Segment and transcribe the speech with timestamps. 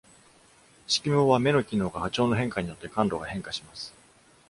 [0.87, 3.93] 色盲は目の機能が波長の変化によって感度が変化します。